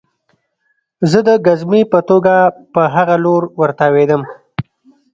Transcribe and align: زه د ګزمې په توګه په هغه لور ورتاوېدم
زه 1.11 1.19
د 1.27 1.29
ګزمې 1.45 1.81
په 1.91 1.99
توګه 2.09 2.35
په 2.73 2.81
هغه 2.95 3.15
لور 3.25 3.43
ورتاوېدم 3.59 4.21